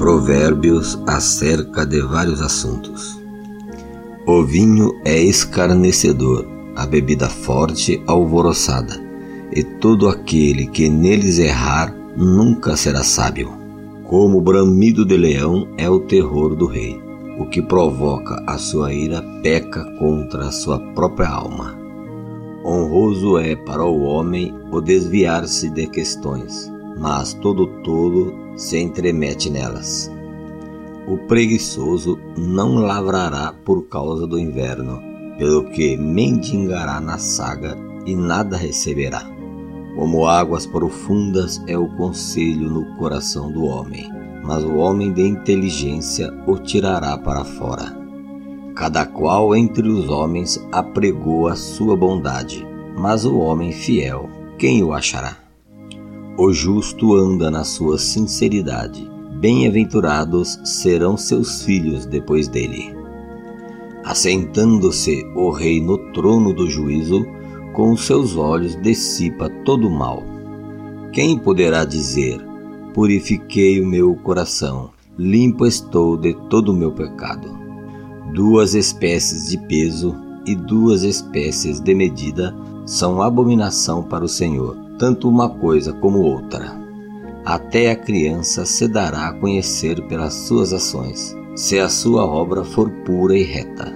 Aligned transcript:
Provérbios 0.00 0.98
acerca 1.06 1.84
de 1.84 2.00
vários 2.00 2.40
assuntos. 2.40 3.20
O 4.26 4.42
vinho 4.42 4.98
é 5.04 5.20
escarnecedor, 5.20 6.46
a 6.74 6.86
bebida 6.86 7.28
forte 7.28 8.02
alvoroçada, 8.06 8.98
e 9.52 9.62
todo 9.62 10.08
aquele 10.08 10.66
que 10.68 10.88
neles 10.88 11.38
errar 11.38 11.94
nunca 12.16 12.76
será 12.76 13.04
sábio. 13.04 13.52
Como 14.04 14.38
o 14.38 14.40
bramido 14.40 15.04
de 15.04 15.18
leão 15.18 15.68
é 15.76 15.90
o 15.90 16.00
terror 16.00 16.56
do 16.56 16.64
rei. 16.64 16.98
O 17.38 17.44
que 17.44 17.60
provoca 17.60 18.42
a 18.46 18.56
sua 18.56 18.94
ira 18.94 19.22
peca 19.42 19.84
contra 19.98 20.46
a 20.46 20.50
sua 20.50 20.78
própria 20.94 21.28
alma. 21.28 21.78
Honroso 22.64 23.36
é 23.36 23.54
para 23.54 23.84
o 23.84 24.00
homem 24.00 24.54
o 24.72 24.80
desviar-se 24.80 25.68
de 25.68 25.86
questões, 25.88 26.72
mas 26.98 27.34
todo 27.34 27.66
tolo 27.82 28.32
se 28.56 28.78
entremete 28.78 29.50
nelas. 29.50 30.10
O 31.06 31.16
preguiçoso 31.16 32.18
não 32.36 32.76
lavrará 32.76 33.54
por 33.64 33.88
causa 33.88 34.26
do 34.26 34.38
inverno, 34.38 35.02
pelo 35.38 35.64
que 35.70 35.96
mendigará 35.96 37.00
na 37.00 37.18
saga 37.18 37.76
e 38.06 38.14
nada 38.14 38.56
receberá. 38.56 39.22
Como 39.96 40.26
águas 40.26 40.66
profundas 40.66 41.60
é 41.66 41.76
o 41.76 41.88
conselho 41.96 42.70
no 42.70 42.96
coração 42.96 43.50
do 43.50 43.64
homem, 43.64 44.08
mas 44.44 44.62
o 44.62 44.76
homem 44.76 45.12
de 45.12 45.26
inteligência 45.26 46.32
o 46.46 46.56
tirará 46.58 47.18
para 47.18 47.44
fora. 47.44 47.98
Cada 48.76 49.04
qual 49.04 49.54
entre 49.56 49.88
os 49.88 50.08
homens 50.08 50.64
apregou 50.70 51.48
a 51.48 51.56
sua 51.56 51.96
bondade, 51.96 52.66
mas 52.96 53.24
o 53.24 53.38
homem 53.38 53.72
fiel, 53.72 54.28
quem 54.58 54.82
o 54.82 54.92
achará? 54.92 55.39
O 56.38 56.52
justo 56.52 57.14
anda 57.14 57.50
na 57.50 57.64
sua 57.64 57.98
sinceridade, 57.98 59.10
bem-aventurados 59.40 60.58
serão 60.64 61.16
seus 61.16 61.62
filhos 61.62 62.06
depois 62.06 62.48
dele. 62.48 62.94
Assentando-se 64.04 65.24
o 65.34 65.50
rei 65.50 65.80
no 65.80 65.98
trono 66.12 66.54
do 66.54 66.68
juízo, 66.68 67.26
com 67.74 67.92
os 67.92 68.06
seus 68.06 68.36
olhos 68.36 68.80
dissipa 68.80 69.50
todo 69.64 69.88
o 69.88 69.90
mal. 69.90 70.22
Quem 71.12 71.38
poderá 71.38 71.84
dizer: 71.84 72.40
Purifiquei 72.94 73.80
o 73.80 73.86
meu 73.86 74.14
coração, 74.14 74.90
limpo 75.18 75.66
estou 75.66 76.16
de 76.16 76.34
todo 76.48 76.70
o 76.70 76.76
meu 76.76 76.92
pecado? 76.92 77.58
Duas 78.32 78.74
espécies 78.74 79.50
de 79.50 79.58
peso 79.66 80.29
e 80.46 80.54
duas 80.54 81.02
espécies 81.02 81.80
de 81.80 81.94
medida 81.94 82.54
são 82.86 83.22
abominação 83.22 84.02
para 84.02 84.24
o 84.24 84.28
Senhor, 84.28 84.76
tanto 84.98 85.28
uma 85.28 85.48
coisa 85.48 85.92
como 85.92 86.20
outra. 86.20 86.78
Até 87.44 87.90
a 87.90 87.96
criança 87.96 88.64
se 88.66 88.86
dará 88.86 89.28
a 89.28 89.32
conhecer 89.34 90.00
pelas 90.08 90.34
suas 90.34 90.72
ações, 90.72 91.34
se 91.56 91.78
a 91.78 91.88
sua 91.88 92.24
obra 92.24 92.64
for 92.64 92.90
pura 93.04 93.36
e 93.36 93.42
reta. 93.42 93.92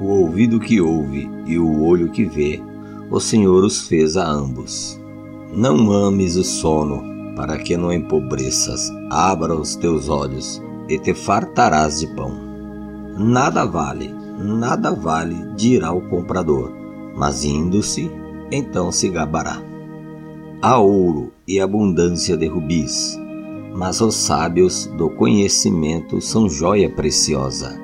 O 0.00 0.06
ouvido 0.06 0.60
que 0.60 0.80
ouve 0.80 1.28
e 1.46 1.58
o 1.58 1.82
olho 1.82 2.10
que 2.10 2.24
vê 2.24 2.62
o 3.10 3.20
Senhor 3.20 3.64
os 3.64 3.86
fez 3.86 4.16
a 4.16 4.28
ambos. 4.28 5.00
Não 5.52 5.92
ames 5.92 6.36
o 6.36 6.42
sono, 6.42 7.02
para 7.36 7.58
que 7.58 7.76
não 7.76 7.92
empobreças. 7.92 8.90
Abra 9.10 9.54
os 9.54 9.76
teus 9.76 10.08
olhos 10.08 10.60
e 10.88 10.98
te 10.98 11.14
fartarás 11.14 12.00
de 12.00 12.06
pão. 12.08 12.34
Nada 13.16 13.64
vale, 13.64 14.12
nada 14.38 14.90
vale, 14.92 15.36
dirá 15.56 15.92
o 15.92 16.00
comprador, 16.02 16.72
mas 17.14 17.44
indo-se, 17.44 18.10
então 18.50 18.90
se 18.90 19.08
gabará. 19.08 19.62
Há 20.60 20.78
ouro 20.78 21.32
e 21.46 21.60
abundância 21.60 22.36
de 22.36 22.46
rubis, 22.46 23.18
mas 23.74 24.00
os 24.00 24.14
sábios 24.14 24.86
do 24.96 25.10
conhecimento 25.10 26.20
são 26.20 26.48
joia 26.48 26.88
preciosa. 26.88 27.78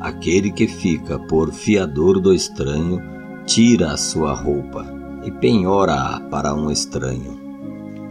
Aquele 0.00 0.52
que 0.52 0.66
fica 0.68 1.18
por 1.18 1.52
fiador 1.52 2.20
do 2.20 2.34
estranho 2.34 3.00
tira 3.46 3.92
a 3.92 3.96
sua 3.96 4.32
roupa 4.34 4.86
e 5.24 5.30
penhora-a 5.30 6.20
para 6.20 6.54
um 6.54 6.70
estranho. 6.70 7.38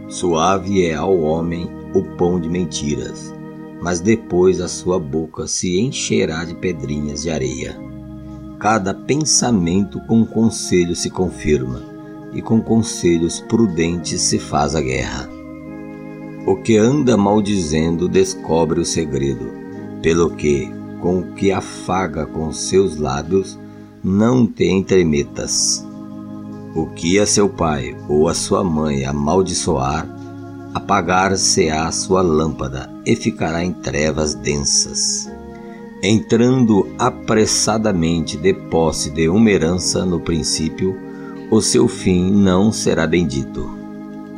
Suave 0.08 0.84
é 0.84 0.94
ao 0.94 1.18
homem 1.18 1.68
o 1.94 2.02
pão 2.16 2.40
de 2.40 2.48
mentiras, 2.48 3.34
mas 3.80 4.00
depois 4.00 4.60
a 4.60 4.68
sua 4.68 4.98
boca 4.98 5.46
se 5.46 5.78
encherá 5.78 6.44
de 6.44 6.54
pedrinhas 6.54 7.22
de 7.22 7.30
areia. 7.30 7.76
Cada 8.58 8.92
pensamento 8.92 10.00
com 10.06 10.24
conselho 10.24 10.96
se 10.96 11.10
confirma, 11.10 11.82
e 12.32 12.42
com 12.42 12.60
conselhos 12.60 13.40
prudentes 13.40 14.20
se 14.20 14.38
faz 14.38 14.74
a 14.74 14.80
guerra. 14.80 15.28
O 16.46 16.56
que 16.56 16.76
anda 16.76 17.16
maldizendo 17.16 18.08
descobre 18.08 18.80
o 18.80 18.84
segredo, 18.84 19.50
pelo 20.02 20.30
que, 20.30 20.70
com 21.00 21.20
o 21.20 21.32
que 21.34 21.52
afaga 21.52 22.26
com 22.26 22.52
seus 22.52 22.96
lábios, 22.96 23.58
não 24.02 24.46
te 24.46 24.64
entremetas. 24.64 25.86
O 26.74 26.86
que 26.86 27.18
a 27.18 27.26
seu 27.26 27.48
pai 27.48 27.96
ou 28.08 28.28
a 28.28 28.34
sua 28.34 28.64
mãe 28.64 29.04
amaldiçoar, 29.04 30.17
apagar-se-á 30.74 31.90
sua 31.90 32.22
lâmpada 32.22 32.90
e 33.04 33.16
ficará 33.16 33.64
em 33.64 33.72
trevas 33.72 34.34
densas. 34.34 35.30
Entrando 36.02 36.86
apressadamente 36.98 38.36
de 38.36 38.54
posse 38.54 39.10
de 39.10 39.28
uma 39.28 39.50
herança 39.50 40.04
no 40.04 40.20
princípio, 40.20 40.96
o 41.50 41.60
seu 41.60 41.88
fim 41.88 42.30
não 42.30 42.70
será 42.70 43.06
bendito. 43.06 43.68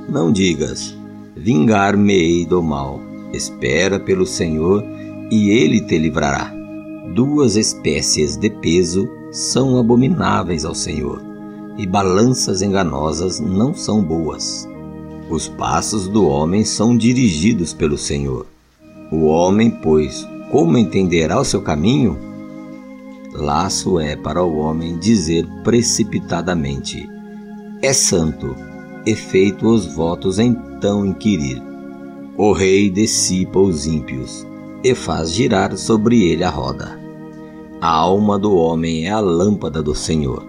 Não 0.08 0.32
digas, 0.32 0.96
vingar-me-ei 1.36 2.46
do 2.46 2.62
mal. 2.62 3.00
Espera 3.32 4.00
pelo 4.00 4.26
Senhor 4.26 4.82
e 5.30 5.50
ele 5.50 5.80
te 5.80 5.98
livrará. 5.98 6.52
Duas 7.14 7.56
espécies 7.56 8.36
de 8.36 8.48
peso 8.50 9.08
são 9.30 9.78
abomináveis 9.78 10.64
ao 10.64 10.74
Senhor, 10.74 11.22
e 11.76 11.86
balanças 11.86 12.62
enganosas 12.62 13.38
não 13.38 13.74
são 13.74 14.02
boas. 14.02 14.68
Os 15.30 15.46
passos 15.46 16.08
do 16.08 16.26
homem 16.26 16.64
são 16.64 16.96
dirigidos 16.96 17.72
pelo 17.72 17.96
Senhor. 17.96 18.46
O 19.12 19.26
homem, 19.26 19.70
pois, 19.70 20.26
como 20.50 20.76
entenderá 20.76 21.40
o 21.40 21.44
seu 21.44 21.62
caminho? 21.62 22.18
Laço 23.32 24.00
é 24.00 24.16
para 24.16 24.42
o 24.42 24.58
homem 24.58 24.98
dizer 24.98 25.46
precipitadamente: 25.62 27.08
É 27.80 27.92
santo, 27.92 28.56
e 29.06 29.14
feito 29.14 29.68
os 29.68 29.86
votos 29.94 30.40
então 30.40 31.06
inquirir. 31.06 31.62
O 32.36 32.52
rei 32.52 32.90
dissipa 32.90 33.60
os 33.60 33.86
ímpios, 33.86 34.44
e 34.82 34.96
faz 34.96 35.32
girar 35.32 35.76
sobre 35.76 36.24
ele 36.24 36.42
a 36.42 36.50
roda. 36.50 36.98
A 37.80 37.88
alma 37.88 38.36
do 38.36 38.52
homem 38.56 39.06
é 39.06 39.10
a 39.10 39.20
lâmpada 39.20 39.80
do 39.80 39.94
Senhor, 39.94 40.44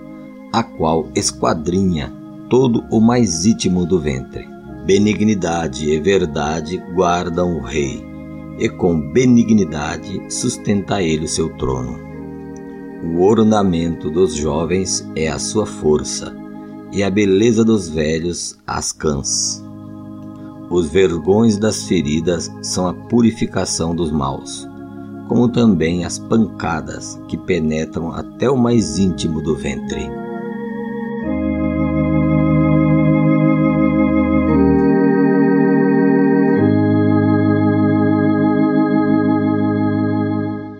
a 0.51 0.63
qual 0.63 1.07
esquadrinha 1.13 2.11
todo 2.49 2.83
o 2.89 2.99
mais 2.99 3.45
íntimo 3.45 3.85
do 3.85 3.99
ventre. 3.99 4.50
Benignidade 4.85 5.89
e 5.89 5.99
verdade 5.99 6.77
guardam 6.93 7.57
o 7.57 7.61
rei, 7.61 8.03
e 8.57 8.67
com 8.67 9.11
benignidade 9.11 10.21
sustenta 10.29 11.01
ele 11.01 11.25
o 11.25 11.27
seu 11.27 11.49
trono. 11.57 11.99
O 13.03 13.23
ornamento 13.23 14.09
dos 14.09 14.35
jovens 14.35 15.07
é 15.15 15.27
a 15.27 15.39
sua 15.39 15.65
força, 15.65 16.35
e 16.91 17.03
a 17.03 17.09
beleza 17.09 17.63
dos 17.63 17.89
velhos 17.89 18.57
as 18.65 18.91
cãs. 18.91 19.63
Os 20.69 20.89
vergões 20.89 21.57
das 21.57 21.83
feridas 21.83 22.51
são 22.61 22.87
a 22.87 22.93
purificação 22.93 23.95
dos 23.95 24.11
maus 24.11 24.69
como 25.31 25.47
também 25.47 26.03
as 26.03 26.19
pancadas 26.19 27.17
que 27.29 27.37
penetram 27.37 28.11
até 28.11 28.51
o 28.51 28.57
mais 28.57 28.99
íntimo 28.99 29.41
do 29.41 29.55
ventre. 29.55 30.09